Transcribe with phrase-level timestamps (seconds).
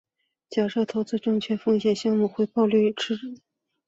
[0.49, 3.41] 假设投资债券等无风险项目的回报率是已知的。